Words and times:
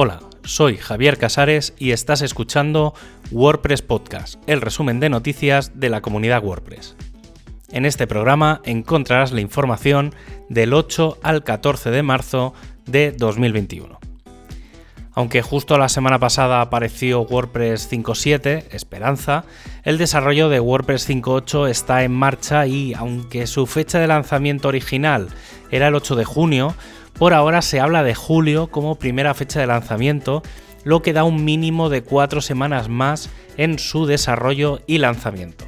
Hola, 0.00 0.20
soy 0.44 0.76
Javier 0.76 1.18
Casares 1.18 1.74
y 1.76 1.90
estás 1.90 2.22
escuchando 2.22 2.94
WordPress 3.32 3.82
Podcast, 3.82 4.40
el 4.46 4.60
resumen 4.60 5.00
de 5.00 5.08
noticias 5.08 5.80
de 5.80 5.90
la 5.90 6.02
comunidad 6.02 6.44
WordPress. 6.44 6.94
En 7.72 7.84
este 7.84 8.06
programa 8.06 8.60
encontrarás 8.62 9.32
la 9.32 9.40
información 9.40 10.14
del 10.48 10.72
8 10.72 11.18
al 11.20 11.42
14 11.42 11.90
de 11.90 12.04
marzo 12.04 12.54
de 12.86 13.10
2021. 13.10 13.98
Aunque 15.14 15.42
justo 15.42 15.76
la 15.78 15.88
semana 15.88 16.20
pasada 16.20 16.60
apareció 16.60 17.22
WordPress 17.22 17.90
5.7, 17.90 18.66
Esperanza, 18.70 19.46
el 19.82 19.98
desarrollo 19.98 20.48
de 20.48 20.60
WordPress 20.60 21.10
5.8 21.10 21.68
está 21.68 22.04
en 22.04 22.12
marcha 22.12 22.68
y 22.68 22.94
aunque 22.94 23.48
su 23.48 23.66
fecha 23.66 23.98
de 23.98 24.06
lanzamiento 24.06 24.68
original 24.68 25.30
era 25.72 25.88
el 25.88 25.96
8 25.96 26.14
de 26.14 26.24
junio, 26.24 26.76
por 27.18 27.34
ahora 27.34 27.62
se 27.62 27.80
habla 27.80 28.02
de 28.04 28.14
julio 28.14 28.68
como 28.68 28.98
primera 28.98 29.34
fecha 29.34 29.60
de 29.60 29.66
lanzamiento, 29.66 30.42
lo 30.84 31.02
que 31.02 31.12
da 31.12 31.24
un 31.24 31.44
mínimo 31.44 31.88
de 31.88 32.02
cuatro 32.02 32.40
semanas 32.40 32.88
más 32.88 33.28
en 33.56 33.78
su 33.78 34.06
desarrollo 34.06 34.80
y 34.86 34.98
lanzamiento. 34.98 35.66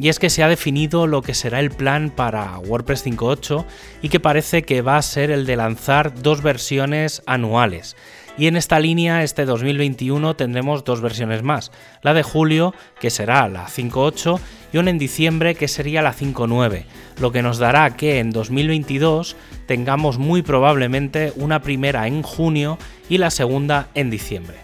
Y 0.00 0.08
es 0.08 0.18
que 0.18 0.30
se 0.30 0.42
ha 0.42 0.48
definido 0.48 1.06
lo 1.06 1.22
que 1.22 1.34
será 1.34 1.60
el 1.60 1.70
plan 1.70 2.10
para 2.10 2.58
WordPress 2.60 3.04
5.8 3.04 3.64
y 4.00 4.08
que 4.08 4.20
parece 4.20 4.62
que 4.62 4.80
va 4.80 4.96
a 4.96 5.02
ser 5.02 5.30
el 5.30 5.44
de 5.44 5.56
lanzar 5.56 6.22
dos 6.22 6.40
versiones 6.40 7.22
anuales, 7.26 7.96
y 8.38 8.46
en 8.46 8.56
esta 8.56 8.78
línea, 8.78 9.24
este 9.24 9.44
2021, 9.44 10.36
tendremos 10.36 10.84
dos 10.84 11.00
versiones 11.00 11.42
más. 11.42 11.72
La 12.02 12.14
de 12.14 12.22
julio, 12.22 12.72
que 13.00 13.10
será 13.10 13.48
la 13.48 13.66
5.8, 13.66 14.38
y 14.72 14.78
una 14.78 14.90
en 14.90 14.98
diciembre, 14.98 15.56
que 15.56 15.66
sería 15.66 16.02
la 16.02 16.14
5.9, 16.14 16.84
lo 17.20 17.32
que 17.32 17.42
nos 17.42 17.58
dará 17.58 17.96
que 17.96 18.20
en 18.20 18.30
2022 18.30 19.36
tengamos 19.66 20.18
muy 20.18 20.42
probablemente 20.42 21.32
una 21.34 21.62
primera 21.62 22.06
en 22.06 22.22
junio 22.22 22.78
y 23.08 23.18
la 23.18 23.30
segunda 23.30 23.88
en 23.94 24.08
diciembre. 24.08 24.58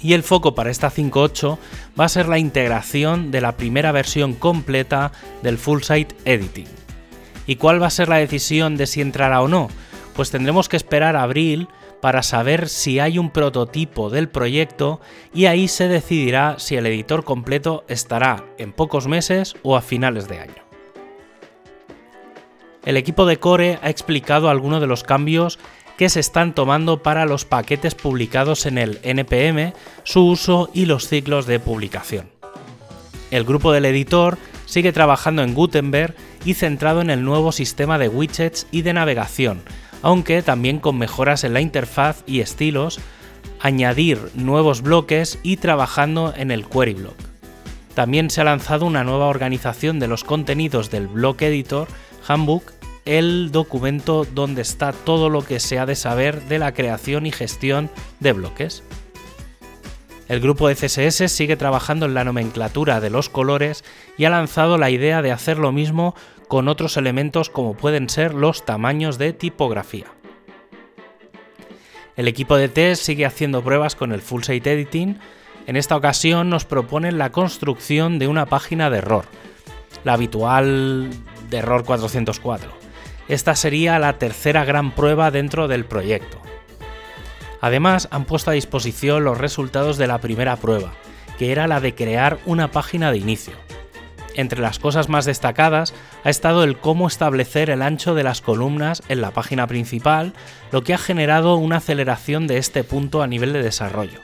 Y 0.00 0.12
el 0.12 0.22
foco 0.22 0.54
para 0.54 0.70
esta 0.70 0.90
5.8 0.90 1.58
va 1.98 2.04
a 2.04 2.08
ser 2.08 2.28
la 2.28 2.38
integración 2.38 3.32
de 3.32 3.40
la 3.40 3.56
primera 3.56 3.90
versión 3.90 4.34
completa 4.34 5.10
del 5.42 5.58
Full 5.58 5.82
Site 5.82 6.14
Editing. 6.24 6.68
¿Y 7.46 7.56
cuál 7.56 7.82
va 7.82 7.88
a 7.88 7.90
ser 7.90 8.08
la 8.08 8.16
decisión 8.16 8.76
de 8.76 8.86
si 8.86 9.00
entrará 9.00 9.40
o 9.42 9.48
no? 9.48 9.68
Pues 10.14 10.30
tendremos 10.30 10.68
que 10.68 10.76
esperar 10.76 11.16
a 11.16 11.22
abril 11.22 11.68
para 12.02 12.24
saber 12.24 12.68
si 12.68 12.98
hay 12.98 13.16
un 13.16 13.30
prototipo 13.30 14.10
del 14.10 14.28
proyecto 14.28 15.00
y 15.32 15.46
ahí 15.46 15.68
se 15.68 15.86
decidirá 15.86 16.56
si 16.58 16.74
el 16.74 16.84
editor 16.86 17.22
completo 17.22 17.84
estará 17.86 18.44
en 18.58 18.72
pocos 18.72 19.06
meses 19.06 19.54
o 19.62 19.76
a 19.76 19.82
finales 19.82 20.26
de 20.26 20.40
año. 20.40 20.62
El 22.84 22.96
equipo 22.96 23.24
de 23.24 23.38
Core 23.38 23.78
ha 23.82 23.88
explicado 23.88 24.50
algunos 24.50 24.80
de 24.80 24.88
los 24.88 25.04
cambios 25.04 25.60
que 25.96 26.08
se 26.08 26.18
están 26.18 26.56
tomando 26.56 27.04
para 27.04 27.24
los 27.24 27.44
paquetes 27.44 27.94
publicados 27.94 28.66
en 28.66 28.78
el 28.78 28.98
NPM, 29.04 29.72
su 30.02 30.26
uso 30.26 30.70
y 30.74 30.86
los 30.86 31.06
ciclos 31.06 31.46
de 31.46 31.60
publicación. 31.60 32.28
El 33.30 33.44
grupo 33.44 33.70
del 33.70 33.84
editor 33.84 34.38
sigue 34.66 34.90
trabajando 34.90 35.44
en 35.44 35.54
Gutenberg 35.54 36.16
y 36.44 36.54
centrado 36.54 37.00
en 37.00 37.10
el 37.10 37.22
nuevo 37.22 37.52
sistema 37.52 37.96
de 37.96 38.08
widgets 38.08 38.66
y 38.72 38.82
de 38.82 38.92
navegación, 38.92 39.62
aunque 40.02 40.42
también 40.42 40.78
con 40.78 40.98
mejoras 40.98 41.44
en 41.44 41.54
la 41.54 41.60
interfaz 41.60 42.22
y 42.26 42.40
estilos, 42.40 43.00
añadir 43.60 44.18
nuevos 44.34 44.82
bloques 44.82 45.38
y 45.42 45.56
trabajando 45.56 46.34
en 46.36 46.50
el 46.50 46.66
query 46.66 46.94
block. 46.94 47.16
También 47.94 48.30
se 48.30 48.40
ha 48.40 48.44
lanzado 48.44 48.86
una 48.86 49.04
nueva 49.04 49.26
organización 49.26 50.00
de 50.00 50.08
los 50.08 50.24
contenidos 50.24 50.90
del 50.90 51.08
Block 51.08 51.42
Editor 51.42 51.88
Handbook, 52.26 52.72
el 53.04 53.50
documento 53.52 54.24
donde 54.24 54.62
está 54.62 54.92
todo 54.92 55.28
lo 55.28 55.44
que 55.44 55.60
se 55.60 55.78
ha 55.78 55.86
de 55.86 55.94
saber 55.94 56.42
de 56.42 56.58
la 56.58 56.72
creación 56.72 57.26
y 57.26 57.32
gestión 57.32 57.90
de 58.20 58.32
bloques. 58.32 58.82
El 60.28 60.40
grupo 60.40 60.68
de 60.68 60.76
CSS 60.76 61.30
sigue 61.30 61.56
trabajando 61.56 62.06
en 62.06 62.14
la 62.14 62.24
nomenclatura 62.24 63.00
de 63.00 63.10
los 63.10 63.28
colores 63.28 63.84
y 64.16 64.24
ha 64.24 64.30
lanzado 64.30 64.78
la 64.78 64.90
idea 64.90 65.20
de 65.20 65.32
hacer 65.32 65.58
lo 65.58 65.72
mismo 65.72 66.14
con 66.48 66.68
otros 66.68 66.96
elementos 66.96 67.50
como 67.50 67.74
pueden 67.74 68.08
ser 68.08 68.34
los 68.34 68.64
tamaños 68.64 69.18
de 69.18 69.32
tipografía. 69.32 70.06
El 72.16 72.28
equipo 72.28 72.56
de 72.56 72.68
test 72.68 73.02
sigue 73.02 73.26
haciendo 73.26 73.62
pruebas 73.62 73.96
con 73.96 74.12
el 74.12 74.20
Full 74.20 74.42
Site 74.42 74.72
Editing. 74.72 75.18
En 75.66 75.76
esta 75.76 75.96
ocasión 75.96 76.50
nos 76.50 76.64
proponen 76.66 77.18
la 77.18 77.32
construcción 77.32 78.18
de 78.18 78.28
una 78.28 78.46
página 78.46 78.90
de 78.90 78.98
error, 78.98 79.24
la 80.04 80.12
habitual 80.12 81.08
de 81.48 81.56
error 81.56 81.84
404. 81.84 82.70
Esta 83.28 83.54
sería 83.54 83.98
la 83.98 84.18
tercera 84.18 84.64
gran 84.64 84.94
prueba 84.94 85.30
dentro 85.30 85.68
del 85.68 85.84
proyecto. 85.84 86.38
Además, 87.62 88.08
han 88.10 88.24
puesto 88.24 88.50
a 88.50 88.54
disposición 88.54 89.24
los 89.24 89.38
resultados 89.38 89.96
de 89.96 90.08
la 90.08 90.18
primera 90.18 90.56
prueba, 90.56 90.92
que 91.38 91.52
era 91.52 91.68
la 91.68 91.80
de 91.80 91.94
crear 91.94 92.38
una 92.44 92.72
página 92.72 93.12
de 93.12 93.18
inicio. 93.18 93.54
Entre 94.34 94.60
las 94.60 94.80
cosas 94.80 95.08
más 95.08 95.26
destacadas 95.26 95.94
ha 96.24 96.30
estado 96.30 96.64
el 96.64 96.76
cómo 96.78 97.06
establecer 97.06 97.70
el 97.70 97.82
ancho 97.82 98.14
de 98.14 98.24
las 98.24 98.40
columnas 98.40 99.02
en 99.08 99.20
la 99.20 99.30
página 99.30 99.68
principal, 99.68 100.32
lo 100.72 100.82
que 100.82 100.92
ha 100.92 100.98
generado 100.98 101.54
una 101.54 101.76
aceleración 101.76 102.48
de 102.48 102.58
este 102.58 102.82
punto 102.82 103.22
a 103.22 103.28
nivel 103.28 103.52
de 103.52 103.62
desarrollo. 103.62 104.18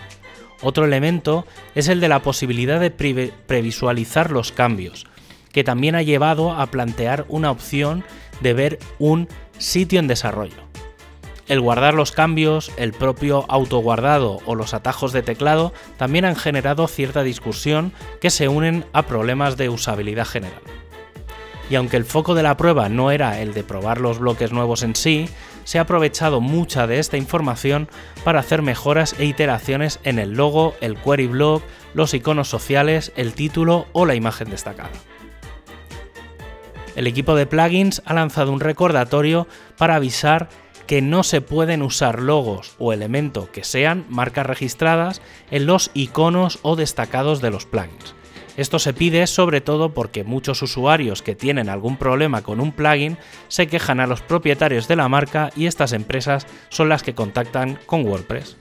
Otro 0.61 0.85
elemento 0.85 1.47
es 1.77 1.87
el 1.87 2.01
de 2.01 2.09
la 2.09 2.23
posibilidad 2.23 2.81
de 2.81 2.91
previsualizar 2.91 4.33
los 4.33 4.51
cambios, 4.51 5.07
que 5.53 5.63
también 5.63 5.95
ha 5.95 6.03
llevado 6.03 6.51
a 6.51 6.67
plantear 6.67 7.25
una 7.29 7.53
opción 7.53 8.03
de 8.41 8.55
ver 8.55 8.79
un 8.99 9.29
sitio 9.59 10.01
en 10.01 10.09
desarrollo. 10.09 10.68
El 11.49 11.63
guardar 11.63 11.95
los 11.95 12.13
cambios, 12.13 12.71
el 12.77 12.93
propio 12.93 13.47
autoguardado 13.49 14.39
o 14.45 14.55
los 14.55 14.75
atajos 14.75 15.13
de 15.13 15.23
teclado 15.23 15.73
también 15.97 16.27
han 16.27 16.37
generado 16.37 16.87
cierta 16.87 17.23
discusión 17.23 17.93
que 18.21 18.29
se 18.29 18.49
unen 18.49 18.85
a 18.93 19.05
problemas 19.05 19.57
de 19.57 19.71
usabilidad 19.71 20.27
general. 20.27 20.61
Y 21.71 21.75
aunque 21.75 21.97
el 21.97 22.05
foco 22.05 22.35
de 22.35 22.43
la 22.43 22.57
prueba 22.59 22.91
no 22.91 23.11
era 23.11 23.41
el 23.41 23.55
de 23.55 23.65
probar 23.65 23.99
los 23.99 24.19
bloques 24.19 24.53
nuevos 24.53 24.83
en 24.83 24.95
sí, 24.95 25.29
se 25.65 25.79
ha 25.79 25.83
aprovechado 25.83 26.43
mucha 26.43 26.87
de 26.87 26.99
esta 26.99 27.17
información 27.17 27.89
para 28.25 28.41
hacer 28.41 28.61
mejoras 28.61 29.15
e 29.19 29.25
iteraciones 29.25 30.01
en 30.03 30.19
el 30.19 30.33
logo, 30.33 30.75
el 30.83 30.97
query 30.97 31.27
block, 31.29 31.63
los 31.95 32.13
iconos 32.13 32.49
sociales, 32.49 33.13
el 33.17 33.33
título 33.33 33.87
o 33.93 34.05
la 34.05 34.15
imagen 34.15 34.51
destacada. 34.51 34.91
El 36.97 37.07
equipo 37.07 37.37
de 37.37 37.47
plugins 37.47 38.03
ha 38.07 38.15
lanzado 38.15 38.51
un 38.51 38.61
recordatorio 38.61 39.47
para 39.77 39.95
avisar 39.95 40.49
que 40.89 41.03
no 41.03 41.23
se 41.23 41.43
pueden 41.43 41.83
usar 41.83 42.19
logos 42.21 42.75
o 42.79 42.95
elementos 42.95 43.51
que 43.51 43.63
sean 43.63 44.07
marcas 44.09 44.47
registradas 44.47 45.21
en 45.51 45.67
los 45.67 45.91
iconos 45.93 46.59
o 46.63 46.77
destacados 46.77 47.41
de 47.43 47.51
los 47.51 47.67
plugins. 47.67 48.15
Esto 48.57 48.81
se 48.81 48.95
pide 48.95 49.27
sobre 49.29 49.61
todo 49.61 49.93
porque 49.95 50.25
muchos 50.25 50.63
usuarios 50.63 51.23
que 51.23 51.37
tienen 51.37 51.69
algún 51.69 51.97
problema 51.99 52.43
con 52.43 52.59
un 52.59 52.73
plugin 52.73 53.19
se 53.49 53.69
quejan 53.69 54.01
a 54.01 54.07
los 54.07 54.23
propietarios 54.23 54.89
de 54.89 54.97
la 54.97 55.09
marca 55.09 55.51
y 55.55 55.67
estas 55.67 55.93
empresas 55.93 56.47
son 56.71 56.89
las 56.89 57.03
que 57.03 57.15
contactan 57.15 57.79
con 57.87 58.05
WordPress. 58.05 58.57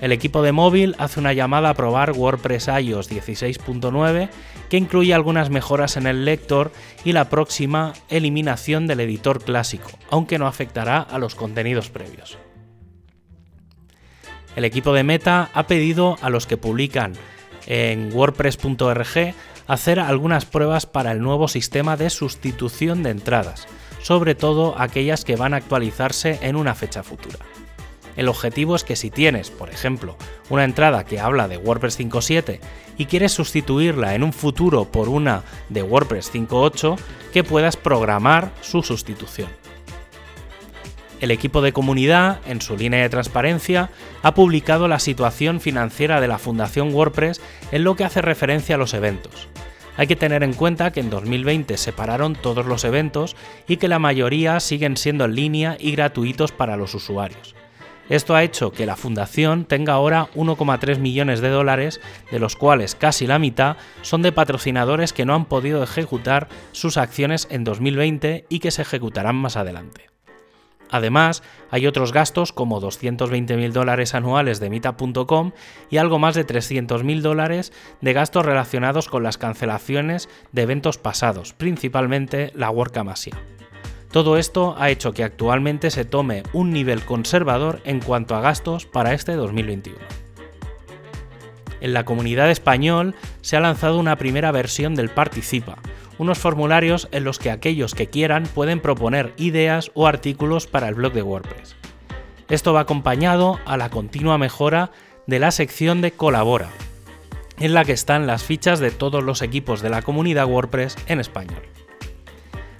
El 0.00 0.12
equipo 0.12 0.42
de 0.42 0.52
móvil 0.52 0.94
hace 0.98 1.18
una 1.18 1.32
llamada 1.32 1.70
a 1.70 1.74
probar 1.74 2.12
WordPress 2.12 2.68
iOS 2.68 3.10
16.9 3.10 4.28
que 4.68 4.76
incluye 4.76 5.12
algunas 5.12 5.50
mejoras 5.50 5.96
en 5.96 6.06
el 6.06 6.24
lector 6.24 6.70
y 7.04 7.12
la 7.12 7.28
próxima 7.28 7.94
eliminación 8.08 8.86
del 8.86 9.00
editor 9.00 9.42
clásico, 9.42 9.90
aunque 10.10 10.38
no 10.38 10.46
afectará 10.46 11.00
a 11.00 11.18
los 11.18 11.34
contenidos 11.34 11.90
previos. 11.90 12.38
El 14.54 14.64
equipo 14.64 14.92
de 14.92 15.02
Meta 15.02 15.50
ha 15.52 15.66
pedido 15.66 16.16
a 16.20 16.30
los 16.30 16.46
que 16.46 16.56
publican 16.56 17.14
en 17.66 18.12
wordpress.org 18.12 19.34
hacer 19.66 20.00
algunas 20.00 20.46
pruebas 20.46 20.86
para 20.86 21.12
el 21.12 21.20
nuevo 21.20 21.48
sistema 21.48 21.96
de 21.96 22.08
sustitución 22.10 23.02
de 23.02 23.10
entradas, 23.10 23.66
sobre 24.02 24.34
todo 24.34 24.74
aquellas 24.78 25.24
que 25.24 25.36
van 25.36 25.54
a 25.54 25.58
actualizarse 25.58 26.38
en 26.42 26.56
una 26.56 26.74
fecha 26.74 27.02
futura. 27.02 27.38
El 28.18 28.26
objetivo 28.26 28.74
es 28.74 28.82
que 28.82 28.96
si 28.96 29.10
tienes, 29.10 29.48
por 29.48 29.70
ejemplo, 29.70 30.16
una 30.50 30.64
entrada 30.64 31.04
que 31.04 31.20
habla 31.20 31.46
de 31.46 31.56
WordPress 31.56 32.00
5.7 32.00 32.58
y 32.96 33.06
quieres 33.06 33.30
sustituirla 33.30 34.16
en 34.16 34.24
un 34.24 34.32
futuro 34.32 34.86
por 34.86 35.08
una 35.08 35.44
de 35.68 35.84
WordPress 35.84 36.34
5.8, 36.34 36.98
que 37.32 37.44
puedas 37.44 37.76
programar 37.76 38.50
su 38.60 38.82
sustitución. 38.82 39.48
El 41.20 41.30
equipo 41.30 41.62
de 41.62 41.72
comunidad, 41.72 42.40
en 42.48 42.60
su 42.60 42.76
línea 42.76 43.02
de 43.02 43.08
transparencia, 43.08 43.90
ha 44.24 44.34
publicado 44.34 44.88
la 44.88 44.98
situación 44.98 45.60
financiera 45.60 46.20
de 46.20 46.26
la 46.26 46.38
Fundación 46.38 46.92
WordPress 46.92 47.40
en 47.70 47.84
lo 47.84 47.94
que 47.94 48.02
hace 48.02 48.20
referencia 48.20 48.74
a 48.74 48.78
los 48.78 48.94
eventos. 48.94 49.46
Hay 49.96 50.08
que 50.08 50.16
tener 50.16 50.42
en 50.42 50.54
cuenta 50.54 50.90
que 50.90 50.98
en 50.98 51.10
2020 51.10 51.76
se 51.76 51.92
pararon 51.92 52.34
todos 52.34 52.66
los 52.66 52.82
eventos 52.82 53.36
y 53.68 53.76
que 53.76 53.86
la 53.86 54.00
mayoría 54.00 54.58
siguen 54.58 54.96
siendo 54.96 55.24
en 55.24 55.36
línea 55.36 55.76
y 55.78 55.92
gratuitos 55.92 56.50
para 56.50 56.76
los 56.76 56.96
usuarios. 56.96 57.54
Esto 58.08 58.34
ha 58.34 58.42
hecho 58.42 58.70
que 58.70 58.86
la 58.86 58.96
fundación 58.96 59.66
tenga 59.66 59.92
ahora 59.92 60.28
1,3 60.34 60.98
millones 60.98 61.40
de 61.40 61.50
dólares, 61.50 62.00
de 62.30 62.38
los 62.38 62.56
cuales 62.56 62.94
casi 62.94 63.26
la 63.26 63.38
mitad 63.38 63.76
son 64.02 64.22
de 64.22 64.32
patrocinadores 64.32 65.12
que 65.12 65.26
no 65.26 65.34
han 65.34 65.44
podido 65.44 65.82
ejecutar 65.82 66.48
sus 66.72 66.96
acciones 66.96 67.46
en 67.50 67.64
2020 67.64 68.46
y 68.48 68.58
que 68.60 68.70
se 68.70 68.82
ejecutarán 68.82 69.36
más 69.36 69.56
adelante. 69.56 70.08
Además, 70.90 71.42
hay 71.70 71.86
otros 71.86 72.12
gastos 72.12 72.52
como 72.52 72.80
220.000 72.80 73.72
dólares 73.72 74.14
anuales 74.14 74.58
de 74.58 74.70
Mita.com 74.70 75.52
y 75.90 75.98
algo 75.98 76.18
más 76.18 76.34
de 76.34 76.46
300.000 76.46 77.20
dólares 77.20 77.72
de 78.00 78.12
gastos 78.14 78.46
relacionados 78.46 79.08
con 79.08 79.22
las 79.22 79.36
cancelaciones 79.36 80.30
de 80.52 80.62
eventos 80.62 80.96
pasados, 80.96 81.52
principalmente 81.52 82.52
la 82.54 82.70
WordCamp 82.70 83.10
Todo 84.10 84.38
esto 84.38 84.74
ha 84.78 84.90
hecho 84.90 85.12
que 85.12 85.22
actualmente 85.22 85.90
se 85.90 86.04
tome 86.04 86.42
un 86.52 86.70
nivel 86.72 87.04
conservador 87.04 87.80
en 87.84 88.00
cuanto 88.00 88.34
a 88.34 88.40
gastos 88.40 88.86
para 88.86 89.12
este 89.12 89.32
2021. 89.32 89.98
En 91.80 91.92
la 91.92 92.04
comunidad 92.04 92.50
español 92.50 93.14
se 93.42 93.56
ha 93.56 93.60
lanzado 93.60 93.98
una 93.98 94.16
primera 94.16 94.50
versión 94.50 94.94
del 94.94 95.10
Participa, 95.10 95.78
unos 96.16 96.38
formularios 96.38 97.08
en 97.12 97.24
los 97.24 97.38
que 97.38 97.50
aquellos 97.50 97.94
que 97.94 98.08
quieran 98.08 98.44
pueden 98.44 98.80
proponer 98.80 99.32
ideas 99.36 99.90
o 99.94 100.06
artículos 100.06 100.66
para 100.66 100.88
el 100.88 100.94
blog 100.94 101.12
de 101.12 101.22
WordPress. 101.22 101.76
Esto 102.48 102.72
va 102.72 102.80
acompañado 102.80 103.60
a 103.66 103.76
la 103.76 103.90
continua 103.90 104.38
mejora 104.38 104.90
de 105.26 105.38
la 105.38 105.50
sección 105.50 106.00
de 106.00 106.12
Colabora, 106.12 106.70
en 107.58 107.74
la 107.74 107.84
que 107.84 107.92
están 107.92 108.26
las 108.26 108.42
fichas 108.42 108.80
de 108.80 108.90
todos 108.90 109.22
los 109.22 109.42
equipos 109.42 109.82
de 109.82 109.90
la 109.90 110.02
comunidad 110.02 110.46
WordPress 110.46 110.96
en 111.06 111.20
español. 111.20 111.62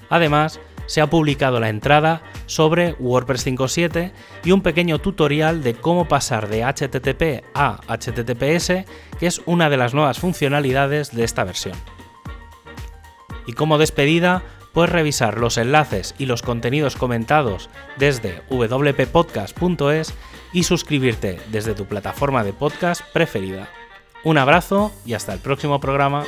Además, 0.08 0.58
se 0.88 1.00
ha 1.00 1.08
publicado 1.08 1.60
la 1.60 1.68
entrada 1.68 2.22
sobre 2.46 2.94
WordPress 2.98 3.46
5.7 3.46 4.10
y 4.42 4.50
un 4.50 4.62
pequeño 4.62 4.98
tutorial 4.98 5.62
de 5.62 5.74
cómo 5.74 6.08
pasar 6.08 6.48
de 6.48 6.64
HTTP 6.64 7.44
a 7.54 7.78
HTTPS, 7.86 8.84
que 9.20 9.26
es 9.26 9.40
una 9.46 9.70
de 9.70 9.76
las 9.76 9.94
nuevas 9.94 10.18
funcionalidades 10.18 11.14
de 11.14 11.22
esta 11.22 11.44
versión. 11.44 11.76
Y 13.46 13.52
como 13.52 13.78
despedida, 13.78 14.42
puedes 14.72 14.90
revisar 14.90 15.38
los 15.38 15.58
enlaces 15.58 16.14
y 16.18 16.26
los 16.26 16.42
contenidos 16.42 16.96
comentados 16.96 17.68
desde 17.96 18.42
wppodcast.es 18.50 20.14
y 20.52 20.62
suscribirte 20.64 21.38
desde 21.50 21.74
tu 21.74 21.86
plataforma 21.86 22.44
de 22.44 22.52
podcast 22.52 23.02
preferida. 23.12 23.68
Un 24.24 24.38
abrazo 24.38 24.92
y 25.04 25.14
hasta 25.14 25.32
el 25.32 25.40
próximo 25.40 25.80
programa. 25.80 26.24